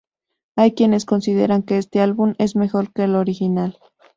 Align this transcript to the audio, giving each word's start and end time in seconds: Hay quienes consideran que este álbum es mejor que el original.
Hay 0.55 0.71
quienes 0.73 1.05
consideran 1.05 1.61
que 1.61 1.77
este 1.77 1.99
álbum 2.01 2.33
es 2.39 2.55
mejor 2.55 2.91
que 2.91 3.03
el 3.03 3.13
original. 3.15 3.77